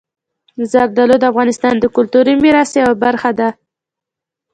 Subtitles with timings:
[0.71, 3.49] زردالو د افغانستان د کلتوري میراث یوه برخه ده.